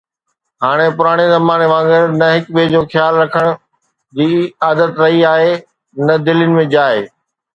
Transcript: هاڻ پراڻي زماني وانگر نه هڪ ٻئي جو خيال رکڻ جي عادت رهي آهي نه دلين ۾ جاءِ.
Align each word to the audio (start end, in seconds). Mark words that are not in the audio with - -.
هاڻ 0.63 0.77
پراڻي 0.97 1.25
زماني 1.33 1.67
وانگر 1.73 2.03
نه 2.19 2.27
هڪ 2.35 2.43
ٻئي 2.55 2.65
جو 2.73 2.81
خيال 2.91 3.13
رکڻ 3.23 3.45
جي 4.17 4.27
عادت 4.67 4.91
رهي 5.03 5.21
آهي 5.33 5.53
نه 6.07 6.13
دلين 6.29 6.51
۾ 6.61 6.67
جاءِ. 6.75 6.97